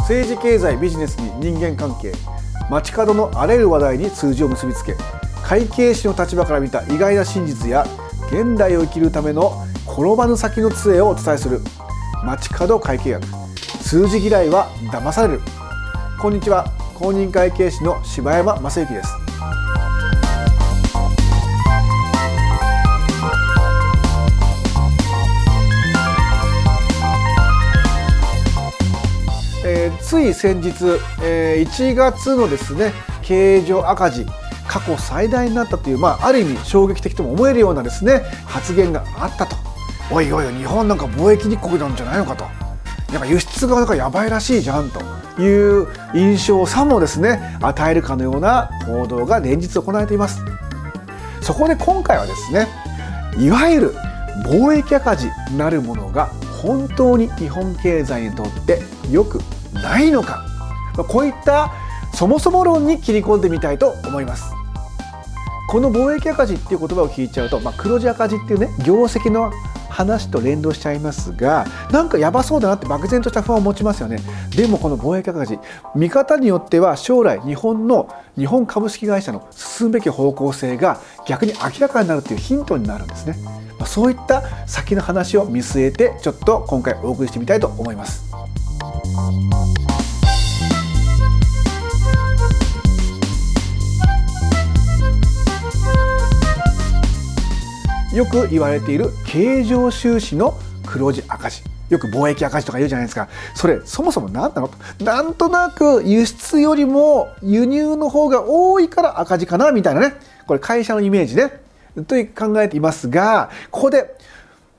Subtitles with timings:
[0.00, 2.12] 政治経済ビジネスに人間関係
[2.70, 4.94] 街角のあらゆる話題に数字を結びつけ
[5.42, 7.86] 会計士の立場から見た意外な真実や
[8.30, 11.60] 現代を生きるための転ばぬ先の杖をお伝えする
[12.24, 13.24] 街角会計学
[13.82, 15.40] 数字嫌いは騙される。
[16.20, 16.64] こんにちは
[16.94, 19.23] 公認会計士の柴山正幸です。
[30.04, 30.70] つい先日、
[31.22, 34.26] えー、1月のですね経営上赤字
[34.68, 39.56] 過去最大になったという、まあ、ある意味衝撃的とも思えるようなですね発言があったと。
[40.10, 42.44] おいおい日本なんか貿易日国なんじゃないのかと。
[43.12, 45.00] なんか輸出がなんかやばいらしいじゃんと。
[45.36, 50.40] いう印象さもですね与えるかのような報道が連日行われています。
[51.40, 52.68] そこで今回はですね
[53.38, 53.94] いわゆる
[54.46, 56.26] 貿易赤字なるものが
[56.62, 59.40] 本当に日本経済にとって良く
[59.74, 60.44] ないのか。
[61.08, 61.72] こういった
[62.14, 64.52] そもそも論に切り込んでみたいと思います。
[65.68, 69.52] この貿易赤字っていう言葉を聞いちゃうと、まあ、黒字赤字っていうね業績の
[69.88, 74.18] 話と連動しちゃいますがなんかやばそうだなって漠然とした不安を持ちますよね。
[74.54, 75.58] でもこの貿易赤字
[75.94, 83.36] 見方によっては将来日本の日本株式会社の進むべき方向性が逆に明らかになるというヒントになるんですね。
[83.86, 88.33] そういった先の話を見据えてちょっと今回お送りしてみたいと思います。
[98.14, 100.54] よく言われている経常収支の
[100.86, 101.62] 黒字赤字。
[101.90, 103.28] よく貿易赤字とか言うじゃないですか。
[103.56, 104.68] それそもそも何なの？
[104.68, 110.14] となんとなく輸出よりも輸入の方が多いから赤字かなみたいなね。
[110.46, 111.60] これ会社のイメージね。
[112.06, 114.16] と考えていますがここで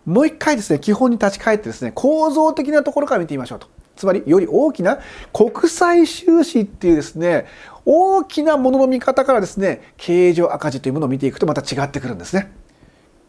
[0.05, 3.74] もう一回ですね基本に立ち返ってですね構造的なところから見てみましょうと。
[3.95, 4.99] つまりより大きな
[5.33, 7.45] 国際収支っていうですね
[7.85, 12.51] 大きなものの見方からですね経営上赤字というものを見ていくとまた違ってくるんですね。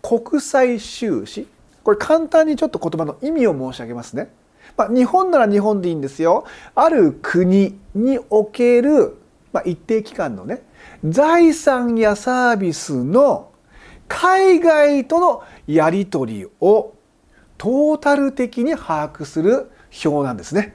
[0.02, 1.48] 国際収支
[1.82, 4.32] これ簡単にちょっと言葉の意味を申し上げますね。
[4.76, 6.44] まあ、日本なら日本でいいんですよ。
[6.74, 9.16] ある国における、
[9.52, 10.62] まあ、一定期間のね
[11.04, 13.52] 財産やサービスの
[14.08, 16.94] 海外とのやり取りを
[17.58, 19.70] トータル的に把握する
[20.04, 20.74] 表なんですね。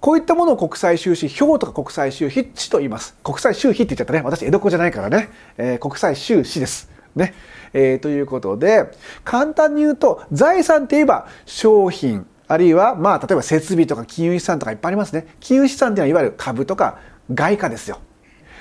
[0.00, 3.16] こういったものを国際収支表とか国際収支と言います。
[3.22, 4.22] 国際収支って言っちゃったね。
[4.22, 5.30] 私江戸っ子じゃないからね。
[5.56, 6.90] えー、国際収支です。
[7.14, 7.34] ね。
[7.72, 8.90] えー、ということで
[9.24, 16.98] 簡単に言うと財産って言えば商品あるいはまあ例えば設備とか金融資産とかいっぱいありますね金融資産っていうのはいわゆる株とか
[17.32, 18.00] 外貨ですよ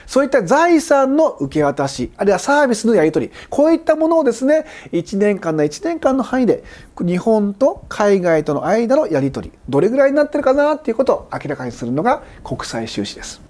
[0.06, 6.64] そういった財産の受け渡し、あるいはサービスのやり取り、こういったものをですね、1年間の1年間の範囲で、
[7.00, 13.42] 日本と海外との間のやり取り、どれぐらいになってるかなっていうことを明らかにするのが国際収支です。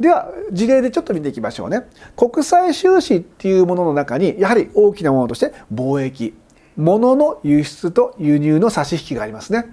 [0.00, 1.84] では事例でちょっと見ていきましょうね。
[2.16, 6.34] 国際収支っていうものの中にやはり大きなものとして貿易
[6.76, 9.66] 物の輸出と輸入の差し引きがありますね。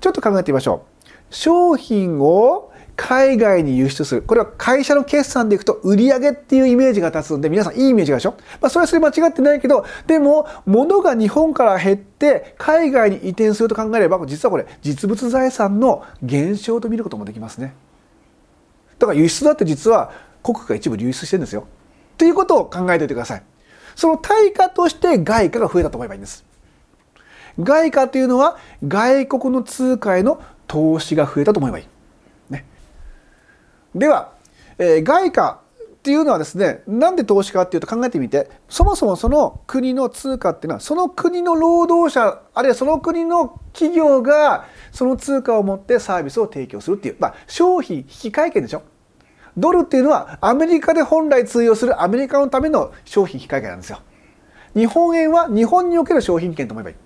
[0.00, 0.82] ちょっと考えてみましょ
[1.30, 1.34] う。
[1.34, 2.67] 商品を
[2.98, 17.74] 海外に輸出するこれは会社の決算でいくと売上っていうイメージが立つんで皆さんいいイメージがでしょ、まあ、それはそれ間違ってないけどでも物が日本から減って海外に移転すると考えれば実はこれ実物財産の減少と見ることもできますね
[18.98, 20.10] だから輸出だって実は
[20.42, 21.66] 国家が一部流出してるんですよ。
[22.16, 23.42] ということを考えておいてください。
[23.94, 26.44] その対価として外貨が増えたと思えばいいんです。
[27.60, 31.86] 外貨というのは外国の通貨への投資が増えたと思えばいい。
[33.94, 34.32] では、
[34.78, 35.60] えー、外貨
[35.98, 48.82] っていうのはですねなんで投資かっていうと考えてみてそもそもその国の通貨っていうのはその国の労働者あるいはその国の企業がその通貨を持ってサービスを提供するっていう、まあ、商品引換券でしょ。
[49.56, 54.00] ドルっていうのはアメリカで本来通用するアメリカのための商品引換券なんですよ。
[54.74, 56.96] 日本円は日本における商品券と思えばいい。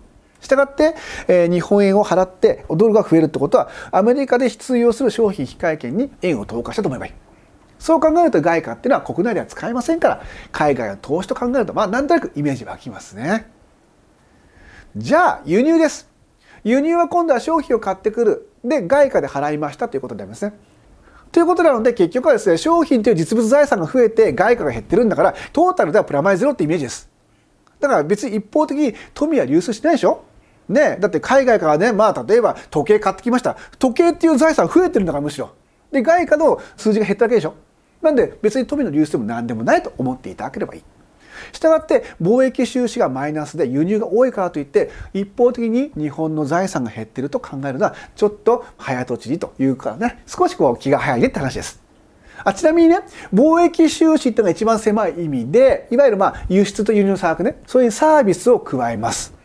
[0.42, 0.94] したがって、
[1.28, 7.12] えー、日本円を払ってドルが増えるってことはアメリカで通用する商品引換券に円を投下したと思えばいい。
[7.78, 10.22] そう考えると外貨っていうのは国内では使えませんから
[10.52, 13.50] 海外の投資と考えるとまあなんとなくイメージ湧きますね。
[14.96, 16.08] じゃあ輸入です。
[16.64, 18.48] 輸入は今度は商品を買ってくる。
[18.64, 20.52] で外貨で払いましたということになりますね。
[21.32, 27.10] ということなので結局はですね商品という実物財産が増えて外貨が減ってるんだからトータルではプラマイゼロってイメージです。
[27.80, 30.24] だから別に一方的に富は流出しないでしょ。
[30.68, 35.54] ねだって海外からねまあ例えば時計買ってきました時計っていう財産増えてるんだからむしろ
[35.90, 37.54] で外貨の数字が減っただけでしょ
[38.00, 40.82] なんで別に富の流出でも何でもないと思っていただければいい。
[41.52, 51.80] したがって貿易収支がマイナスで輸入が多いからといって一方的に日本の財産が減ってると考えるのはちょっと早とちりというかね少しこう気が早いねって話です。
[52.44, 53.00] あちなみにね
[53.32, 59.41] 貿易収支っていうのが一番狭い意味でいわゆるまあ輸出と輸入の差額ねそういうサービスを加えます。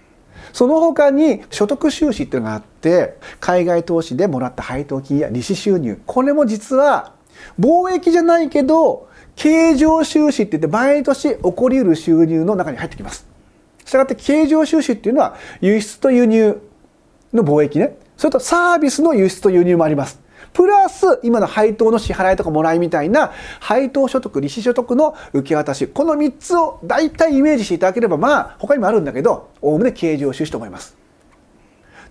[0.58, 7.14] その他に所得収支っていうのがあって海外投資でもらった配当金や利子収入これも実は
[7.60, 13.28] 貿易じゃないけど経常収支って言って毎年起こりうる収入の中に入ってきます。
[13.86, 16.60] したがって経常収支っていうのは輸出と輸入
[17.34, 17.96] の貿易ね。
[18.18, 20.20] それとサービスの輸出と輸入もあります。
[20.58, 30.98] プラス今の配当の支払いとかもらいみたいな配当所得利子所得の受け渡しこの3つを大体イメージしていただければまあ他にもあるんだけどおおむね経常収支と思います。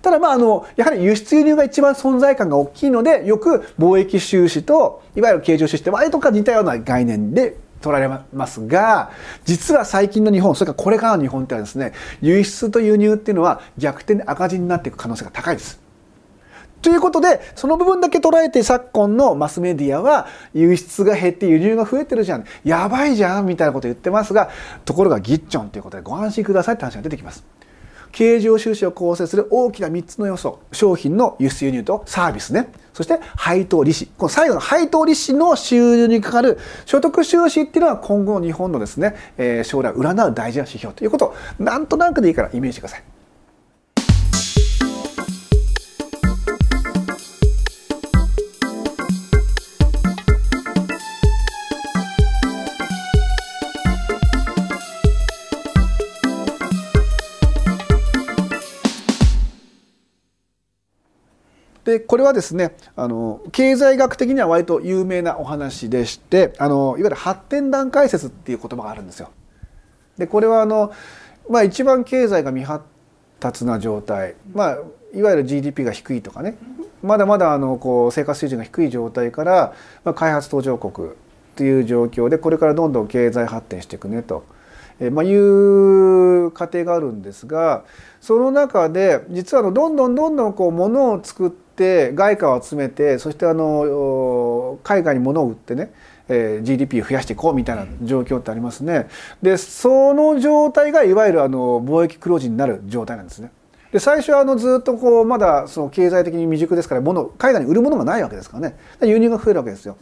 [0.00, 9.10] ただまああのやはり輸出輸入が一番存在感が大きいのでよく貿易収支といわゆる経常収支って割とか似たような概念で取られますが
[9.44, 15.85] 実は最近の日本それからこれからの日本ってはですね輸出と輸入っていうのは逆転で赤字になっていく可能性が高いです。
[16.82, 24.50] ということでその部分だけ捉えて昨今のマスメディアは輸出が減って輸入が増えてるじゃんやばいじゃんみたいなこと言ってますが
[24.84, 27.44] ところがギッチョンということでご安心くださいって話が出てきます。
[28.12, 43.15] 経常収支を構成する大きな3つの要素商品の輸出輸入とサービスねそして配当利子この最後の配当利子の収入にかかる所得収支っていうのは今後の日本のですね、えー、将来を占う大事な指標ということをなんとなくでいいからイメージしてください。
[61.96, 69.30] でこれはですねあの経済学的には割と有名なお話でしてあのいわゆる発展段階説っていう言葉があるんですよ。
[70.18, 70.92] でこれはあの、
[71.48, 72.84] まあ、一番経済が未発
[73.40, 74.78] 達な状態、まあ、
[75.14, 76.58] いわゆる GDP が低いとかね
[77.02, 81.12] まだまだあのこう生活水準が低い状態から、まあ、開発途上国っ
[81.54, 84.44] ていう状況でこれからどんどん経済発展していくねと。
[84.98, 87.84] えまあ、いう過程があるんですが
[88.22, 95.92] その中で実はのどんどんどんどんこう物を作ってって外貨を集めてそしてあの海外に物を売ってね、
[96.28, 99.08] えー、GDP を増やしていこうみたいな状況ってありますね。
[99.42, 103.52] でその状態がいわゆるあの貿易黒字になる状態なんですね。
[103.92, 109.98] で最初はあのずっとこうまだその経済的に未熟ですから物海外に売るものがないわけですからね輸入が増えるわけですよ。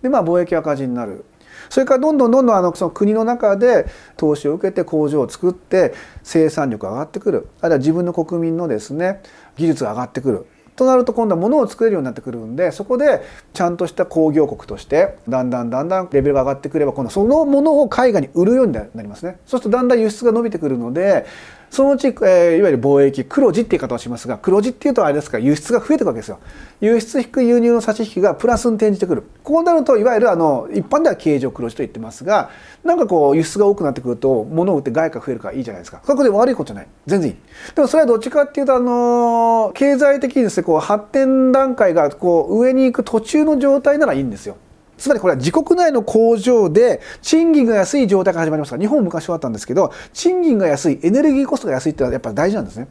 [0.00, 1.26] でまあ貿易赤字になる。
[1.68, 3.86] それからどんどんどんどんあのその国の中で
[4.16, 5.92] 投資を受けて工場を作って
[6.22, 9.20] 生産力が上がってくるあるいは自分の国民のですね
[9.56, 10.46] 技術が上がってくる
[10.78, 13.22] となると今度は物を作れるようになってくるんでそこで
[13.52, 19.40] ちゃんとした工業国としてだんだんだんだんレベルが上がってくれば今度そのものを海外に売るようになりますね。
[19.44, 21.26] そうするとだんだん輸出が伸びてくるので
[21.70, 26.38] そのうち、えー、いわゆる貿易黒字っていう言い方をしますが黒字っていうとあれですから輸出が増えていくわけですよ。
[26.80, 29.24] 輸出引く輸入の差し引きがプラスに転じてくる。
[29.42, 32.50] こうなるといわゆるあの一般では経常黒字と言ってますが
[32.84, 36.00] なんかこう輸出が多くなってくると物を売って外貨増えるからいいじゃないですか。
[36.04, 36.86] そこで悪いことじゃない。
[37.06, 37.36] 全然いい。
[37.74, 44.56] でもそれはどっちかっていうとあの経済的にですねこう発展段階がこう上に行く途中の状態ならいいんですよ。
[44.98, 52.88] つまりこれは自国内の工場で賃金が安い状態が始まりますから日本昔はあったんですけど賃金が安いエネルギーコストが安いっていうのはやっぱり大事なんですね。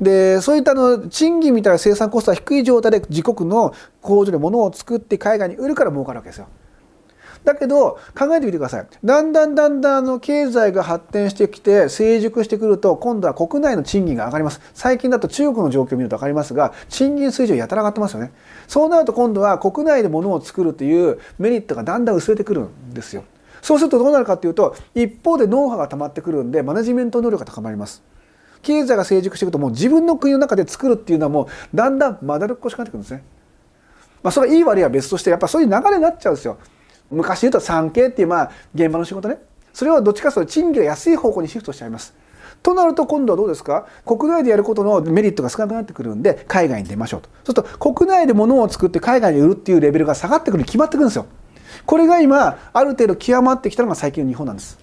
[0.00, 6.46] でそういったの賃金みたいな生産コストが低い状態で自国の工場で物を作って海外に売るから儲かるわけですよ。
[7.44, 8.86] だけど考えてみてください。
[9.04, 14.60] だんだんだんだんの経済が発展してきて成熟してくると今度は国内の賃金が上がります。
[14.74, 18.32] 最近だと中国の状況を見ると分かりますが賃金水準やたら上がってますよね。
[18.66, 23.24] そうなると今度は国内で物を作るというメリットがだんだん薄れてくるんですよ。
[23.62, 28.02] そうするとどうなるかというと一方でノウハウが溜まってくるんでマネジメント能力が高まります。
[28.62, 33.22] 経済が成熟していくともう自分の国の中で作るっていうのはもうだんだんまだるっこしくなってくるんですね。
[34.22, 36.58] まあそれはいい悪いは別としてやっぱそういう流れになっちゃうんですよ。
[37.10, 39.38] 昔言うと 3K っていうまあ現場の仕事ね。
[39.72, 42.14] それはどっちかというと賃金が安い方向にシフトしちゃいます。
[42.62, 43.86] となると今度はどうですか？
[44.04, 47.28] 国内でやることのメリットが少なくなってくるんで海外に出ましょうと。
[47.44, 51.26] そうすると国内で物を作って海外に売るっていうレベルが下がってくるに決まってくるんですよ。
[51.86, 54.78] これが今ある程度極まってきたのが最近の日本なんです。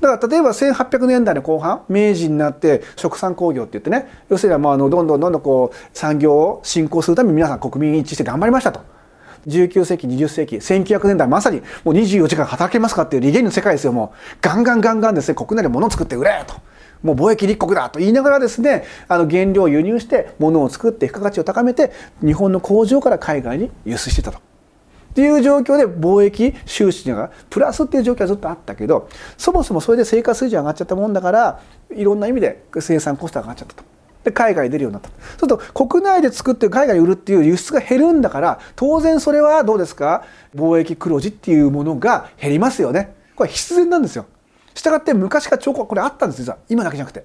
[0.00, 4.08] だから例えば1800年代の後半明治になって殖産工業って言ってね。
[4.28, 8.99] 要するにまああのどんどんどんどんこう産業を振興するために皆さん国民一致して頑張りましたと。
[9.46, 16.54] 19世紀20世紀1900年代まさにもう24時間働けますかっていう利権の世界ですよもうガンガンガンガンですね国内で物を作って売れと
[17.02, 21.92] もう貿易立国だと言いながらですねあの原料を輸入して物を作って付加価値を高めて
[22.24, 24.38] 日本の工場から海外に輸出してたと。
[24.38, 31.60] っていう状況で貿易収支がプラスっていう状況はずっとあったけどそもそもそれで生活水準上がっちゃったもんだから
[31.92, 33.99] いろんな意味で生産コストが上がっちゃったと。
[34.24, 35.08] で海外に出るようになった。
[35.08, 40.24] そうすると国内で作って海外に売るっていう輸出が減るんだから当然それはどうですか？
[40.54, 43.14] 貿易黒字っていうものが減りますよね。
[43.36, 44.26] これ必然なんですよ。
[44.74, 46.58] したがって昔から兆候これあったんです実は。
[46.68, 47.24] 今だけじゃなくて。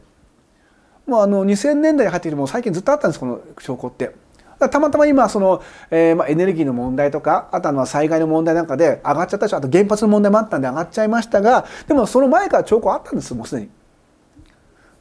[1.05, 4.15] もうあの2000年代に入ってきても最近ずっとあったんですこの兆候って。
[4.57, 5.61] たまたま今その、
[5.91, 13.69] えーまあ、エネルギーの問題とかあとは災害の問題なんかで上がっちゃったしあと原発の問題もあったんで上がっちゃいましたがでもその前から兆候あったんですもうすでに。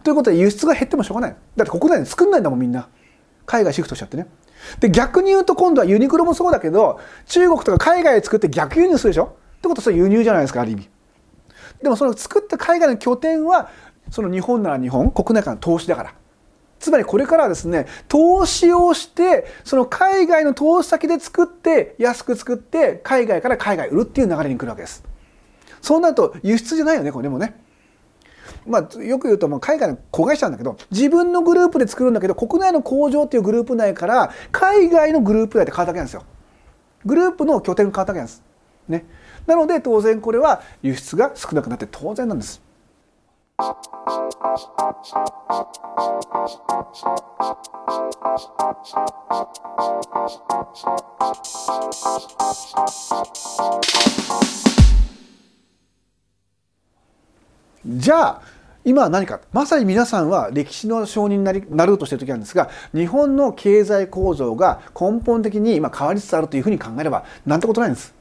[0.04, 2.88] ということで輸出が減ってもしょうがないだって国内で作んないんだもんみんな
[3.46, 4.26] 海外シフトしちゃってね。
[4.80, 10.88] で逆に言うと今度はユニクロもそうだけど中国とか海外で作って逆輸入するでしょってことはそれ輸入じゃないですかある意味。
[11.82, 13.70] でもその作った海外の拠点は
[14.10, 16.14] その日本なら日本国内からの投資だから。
[16.78, 25.02] つまりこれからはですね投資をしてその海外の投資先で作って安く作って海外から海外売るっていう流れに来るわけです。
[25.80, 27.63] そうなると輸出じゃないよねこれもね。
[28.66, 36.24] まあ、よく言うともう海外の子会社なんだけど自分のグループで作るんだけど国内の工場っていうグループ内から海外のグループ内で変わったわけなんですよ。
[37.04, 38.42] グループの拠点が変わったわけなんです。
[38.88, 39.04] ね、
[39.46, 42.62] なので当然これは輸出が少なくなって当然なんです。
[57.86, 58.42] じゃあ
[58.84, 68.14] 今は何かまさに皆さんは歴史の証人になりなろうとしている時なんですが日本の経済構造が根本的に今変わりつつあるというふうに考えればなんてことないんです。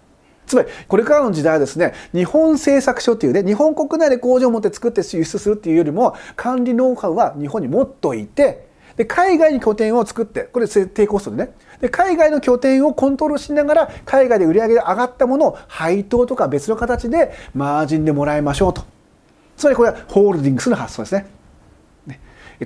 [0.45, 8.67] つまりこれからの時代はですね日本製作所っていうね日本国内で工場を持って作って輸出するっていうよりも管理ノウハウは日本に持っといて
[8.97, 18.92] で海外に拠点を作ってこれ低コストでねで海外の拠点をコントロールしながら海外で売り上げが上がったものを配当とか別の形でマージンでもらいましょうと
[19.63, 21.25] つまりこれはホールディングスの発想ですね。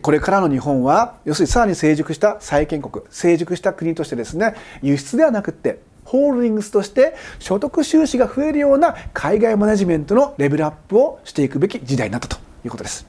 [0.01, 13.05] これからの日本は要するにさらに成熟した債権国成熟した国としてですね輸出ではなくってホールディングスとして所得収支が増えるような海外マネジメントのレベルアップをしていくべき時代になったということです。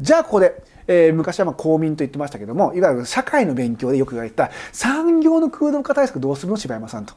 [0.00, 6.58] じゃあここで、えー、昔はまあ公民と言ってましたけどもいわゆる社会の勉強でよく言われた産業の空洞化対策どうするの？
[6.58, 7.14] 柴山さんと。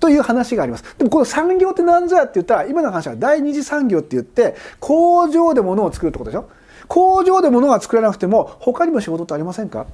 [0.00, 0.96] という話があります。
[0.98, 6.48] でもこの産業って何ぞやって言ったら今の話は第二次産業って言って工場で物を作るってことでしょ？
[6.88, 9.86] 工場で物が作らなくても他にも仕事ってありませんか？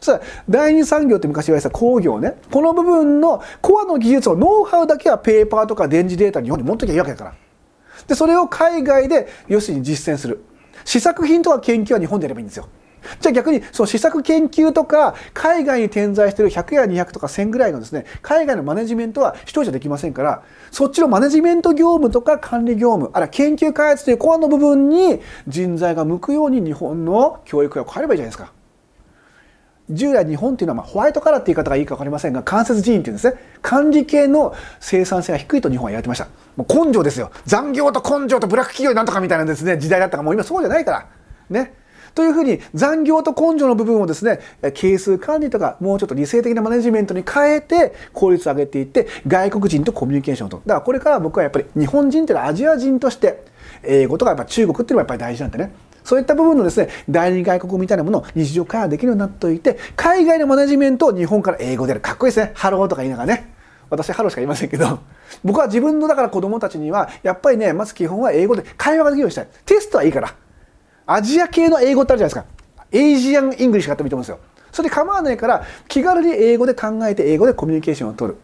[0.00, 2.36] さ第二産業って昔言われてた工業ね。
[2.50, 7.34] この部分のコアの技術をノウハウだけはペーパーとか電磁データに日本に持っときゃいいわけだから。
[8.06, 10.42] でそれを海外で要するに実践する。
[10.84, 12.68] 試作品とか研究は日本でやればいいんですよ。
[13.20, 28.52] じゃあ逆にその試作研究とか海外に点在してる100や200とか1000ぐらいのですね海外のマネジメントは一人じゃできませんからそっちのマネジメント業務とか管理業務あるいは研究開発というコアの部分に人材が向くように日本の教育が変えればいいじゃないですか。
[29.90, 33.36] 従来日本っていうのはまホワイトカラーって言い方がいいか分かりませんが間接人員っていうんですね。
[33.60, 36.28] 管理系の生産性が低いと日本は言われてました。
[36.56, 37.30] もう根性ですよ。
[37.44, 41.06] 残業と根性とブラック企業なんとかみたいなですね時代だったからもう今そうじゃないから。
[41.50, 41.74] ね。
[42.14, 53.42] というふうに残業と根性の部分をですね係数管理とかもうちょっと理性的なマネジメントに変えて効率を上げていって外国人とコミュニケーションとだからこれから僕はやっぱり日本人っていうのはアジア人として
[53.82, 55.74] 英語とかやっぱ中国っていうのはやっぱり大事なんでね。
[56.04, 62.00] そういった部分のですね第二外国みたいなものを日常会話できるようになっておいて海外のマネジメントを日本から英語でやる。
[62.00, 62.52] かっこいいですね。
[62.54, 63.52] ハローとか言いながらね。
[63.90, 65.00] 私ハローしか言いませんけど。
[65.42, 69.48] 僕は自分のだから子供たちにはやっぱりねまず基本は英語で会話ができるようにしたい。
[69.64, 70.34] テストはいいから。
[71.06, 72.88] アジア系の英語ってあるじゃないですか。
[72.92, 74.38] Asian English があってもいいと思うんですよ。
[74.72, 78.38] それで構わないから気軽に英語で考えて英語でコミュニケーションを取る。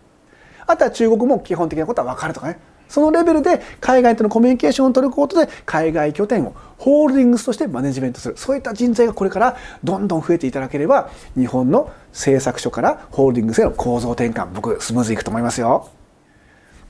[0.67, 2.59] あとは中国も基本的なことは分かるとかね。
[2.89, 15.89] そのレベルで海外とのコミュニケーションを取ることで海外拠点をホールディングスとしてマネジメントするそういった人材がこれからどんどん増えていただければ日本の製作所からホールディングスへの構造転換僕スムーズいくと思いますよ。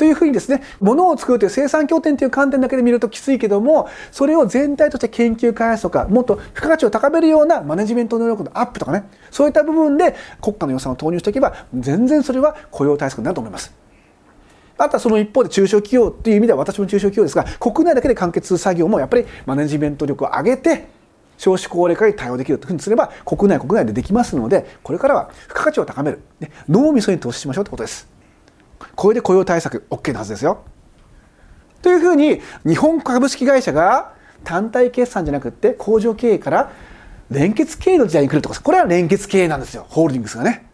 [0.00, 13.74] というふうにですね、物を作るという生産拠点という観点だけで見るときついけども、それを全体として研究開発とか、もっと付加価値を高めるようなマネジメント能力のアップとかね、そういった部分で国家の予算を投入していけば、全然それは雇用対策になると思います。
[14.78, 20.86] あとはその一方で中小企業という意味では私も中小企業ですが、国内だけで完結する作業もやっぱりマネジメント力を上げて、
[21.36, 28.09] 少子高齢化に対応できるというふうにすれば国内国内でできますのでこれからは付加価値を高める、ね、脳みそに投資しましょうということです。
[28.96, 30.64] これで雇用対策 OK なはずですよ。
[31.82, 34.12] というふうに日本株式会社が
[34.44, 36.72] 単体決算じゃなくて工場経営から
[37.30, 39.86] 連結経営の時代に来るとかこれは連結経営なんですよ。
[39.88, 40.66] ホールディングスがね。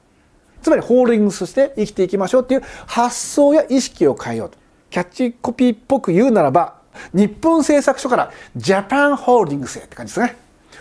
[0.63, 4.59] つまりホールディングスとして生きていきましょうっていう発想や意識を変えようと。
[4.91, 6.77] キャッチコピーっぽく言うならば
[7.13, 10.37] 日本製作所からジャパンホールディングスへって感じですね。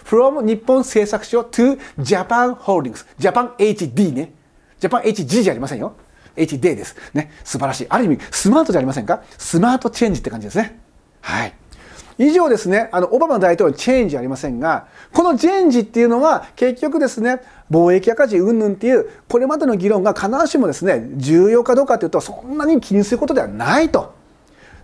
[0.06, 4.34] from 日本製作所 to Japan Holdings Japan HD ね。
[4.80, 5.96] ジャパン HG じゃありませんよ。
[6.36, 6.96] HD です。
[7.13, 7.32] ね。
[7.44, 7.88] 素晴らしい。
[7.89, 9.24] ある意味、スマートじゃありませんか？
[9.38, 10.80] スマートチェンジって感じですね。
[11.22, 11.54] はい。
[12.18, 24.13] 以上ですね、あの、オバマ大統領チェンジありませんが、このチェンジっていうのは、結局ですね、貿易赤字云々っていう、これまでの議論が必ずしもですね、重要かどうかというと、そんなに気にすることではないと。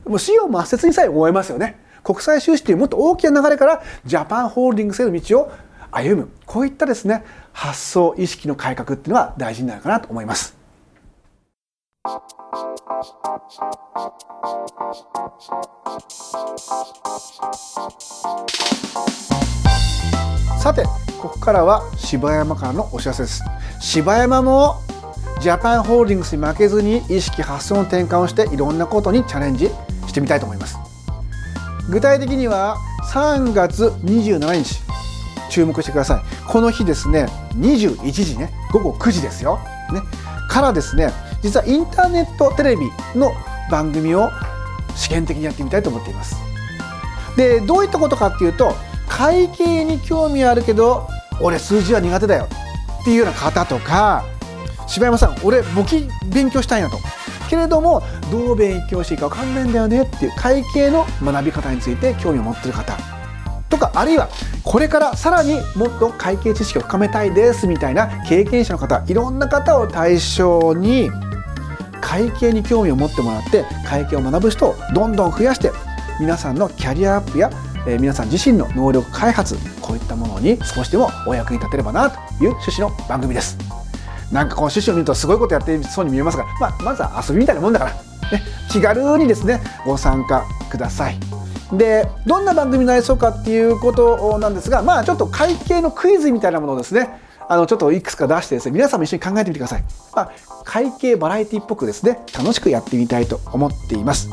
[0.05, 1.79] もう死を抹殺にさえ思えますよね。
[2.03, 5.51] 国際収支というもっと大きな流れから、ジャパンホールディングスへの道を
[5.91, 6.29] 歩む。
[6.45, 10.59] こういったですね、発想、意識の改革っていうのは大事になるかなと思います。
[12.03, 12.19] さ
[20.73, 20.83] て
[21.21, 23.43] ここからは柴山からのお知らせです。
[23.79, 24.77] 柴山も
[25.41, 29.69] ジャパンホールディングスに負けずに意識発想の転換をしていろんなことにチャレンジ
[30.07, 30.79] してみたいと思います。
[31.87, 32.77] 具体的には
[33.13, 34.81] 3月27日
[35.51, 36.21] 注目してください。
[36.47, 37.27] この日ですね
[37.57, 39.59] 21時ね午後9時ですよ、
[39.93, 40.01] ね、
[40.49, 43.31] からですね実はインターネットテレビの
[43.69, 44.29] 番組を
[44.95, 46.35] 試験的にやってみたいと思っています。
[47.37, 48.75] でどういったことかっていうと
[49.07, 51.07] 会計に興味あるけど
[51.39, 52.47] 俺数字は苦手だよ
[53.01, 54.25] っていうような方とか
[54.87, 56.97] 柴山さん俺簿記勉強したいなと。
[57.49, 62.97] けれどもどう勉強していいか分かんないんだよねっていう会計の学び方について興味を持ってる方。
[63.69, 64.29] とかあるいは
[64.63, 71.09] これからさらにもっと会計知識を深めたいですみたいな経験者の方いろんな方を対象に
[72.11, 75.71] 会計に興味を持ってもらって会計を学ぶ人をどんどん増やして
[76.19, 77.49] 皆さんのキャリアアップや
[77.87, 83.57] え、皆さん自身の能力開発こういったものに少しでもお役に立てればなという趣旨の番組です。
[84.29, 87.91] なんかこの趣旨を見るとすごいことやってそうに見えますが、まあ、まずは遊びみたいなもんだから、
[88.37, 91.17] ね、気軽にですねご参加ください。
[91.71, 99.83] でどんな番組になりそうかっていうことなんですがまあちょっと会計のクイズみたいなものをですねあのちょっといくつか出してですね皆さんも一緒に考えてみてください、
[100.15, 100.31] まあ、
[100.63, 104.29] 会計バラエティっぽくですね楽しくやってみたいと思っています。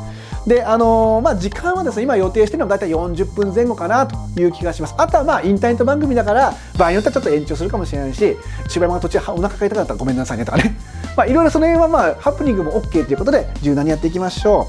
[0.47, 4.95] であのー、まあ、時間はですね今予定してるのは大体40分前後かなという気がします。
[4.97, 8.37] あとはまあインターネット番組だから場合によってはちょっと延長するかもしれないし
[8.69, 10.79] 柴山が途中お腹痛かったらごめんなさいねとかね。
[11.17, 14.69] まあいろいろその辺はまあハプニングも OK ということで柔軟にやっていきましょ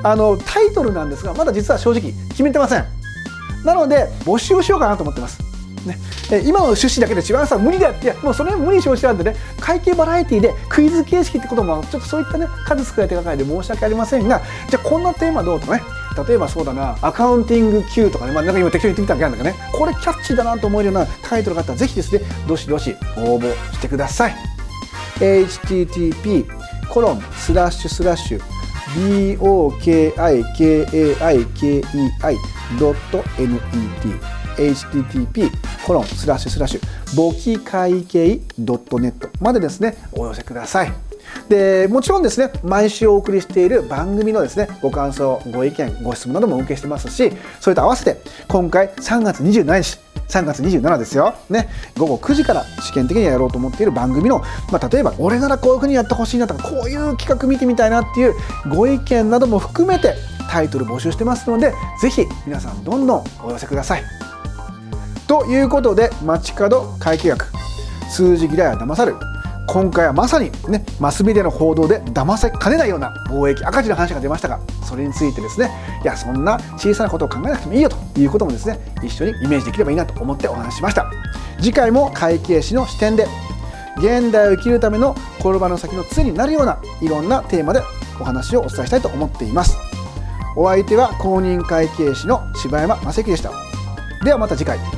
[0.02, 2.84] あのタイトルなんですがまだ実は正直決めてません。
[3.64, 5.47] なので募集をしようかなと思ってます。
[5.86, 5.98] ね、
[6.44, 8.12] 今の趣旨だけで違うさ無理だって。
[8.22, 9.36] もうそれは無理承知なんでね。
[9.60, 15.82] 会計バラエティでクイズ形式ってこともちょっとそういったね数少ない手がかりで申し訳ありませんがじゃあこんなテーマどうとね。
[16.26, 16.98] 例えばそうだな。
[17.00, 19.72] アカウンティング Q とかね、まあ、なんか今適当に言ってみたわけなんだけどね。
[19.72, 24.36] これキャッチーだなと思えるようなタイトルがあったらぜひですねどしどし応募してください。
[25.20, 26.46] http
[26.88, 28.57] コロンスラッシュスラッシュ
[28.96, 30.78] bokikai.net
[34.58, 35.50] http
[35.86, 40.92] コロンスラッシュスラッシュ簿記会計 .net までですねお寄せください。
[41.48, 58.34] でもちろんですね毎週お送りしている番組のですねご感想ご意見ご質問などもお受けしてますしそれと合わせて今回3月27日3月27ですよ、ね、午後9時から試験的にやろうと思っている番組の、まあ、例えば俺ならこういうふうにやってほしいなとかこういう企画見てみたいなっていう
[58.68, 60.14] ご意見なども含めて
[60.50, 64.04] タイトル募集してますのでぜひ皆さんどんどんお寄せください。
[65.26, 67.52] ということで街角会計学。
[68.10, 69.14] 数字嫌いは騙さる。
[69.68, 75.70] 今回はまさにねマスメディアの報道で騙せかねないような貿易赤字の話が出ましたがそれについてですね
[76.02, 81.10] いやそんな小さなことを考えなくてもいいよということもですね一緒にイメージできればいいなと思ってお話ししました。
[81.58, 83.26] 次回も会計士の視点で
[83.98, 87.82] 現代を生きるための転ばの先の杖になるようないろんなテーマで
[88.20, 89.76] お話をお伝えしたいと思っています。
[90.56, 93.50] お相手は公認会計士の柴山正樹でした。
[94.24, 94.97] ではまた次回。